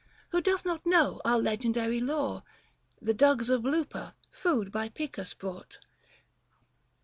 [0.31, 2.41] Who doth not know our legendary lore?
[2.99, 5.77] The dugs of Lupa, food by Picus brought.